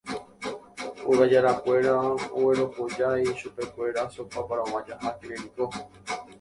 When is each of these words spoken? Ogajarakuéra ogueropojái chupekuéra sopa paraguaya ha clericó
Ogajarakuéra 1.11 1.93
ogueropojái 2.37 3.35
chupekuéra 3.39 4.09
sopa 4.15 4.39
paraguaya 4.47 4.95
ha 5.03 5.11
clericó 5.19 5.65